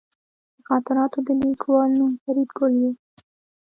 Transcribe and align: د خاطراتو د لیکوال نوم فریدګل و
د 0.55 0.57
خاطراتو 0.67 1.19
د 1.27 1.29
لیکوال 1.43 1.89
نوم 1.97 2.11
فریدګل 2.23 2.73
و 2.81 2.83